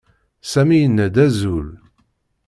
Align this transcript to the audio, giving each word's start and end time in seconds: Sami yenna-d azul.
Sami 0.51 0.77
yenna-d 0.81 1.15
azul. 1.25 1.67